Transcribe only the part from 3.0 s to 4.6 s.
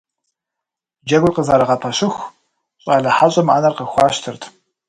хьэщӀэм Ӏэнэ къыхуащтэрт.